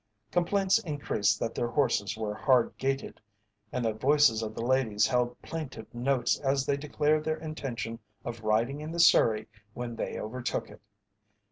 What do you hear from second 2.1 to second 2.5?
were